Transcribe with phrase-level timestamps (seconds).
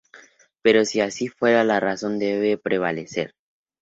[0.63, 3.35] Pero si así fuera, la razón debe prevalecer.